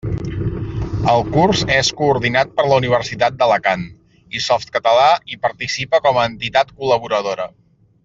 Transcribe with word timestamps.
El 1.11 1.21
curs 1.35 1.61
és 1.75 1.91
coordinat 1.99 2.55
per 2.61 2.65
la 2.71 2.81
Universitat 2.83 3.37
d'Alacant, 3.43 3.85
i 4.39 4.43
Softcatalà 4.49 5.07
hi 5.35 5.41
participa 5.47 6.05
com 6.09 6.19
a 6.25 6.29
entitat 6.35 6.77
col·laboradora. 6.83 7.53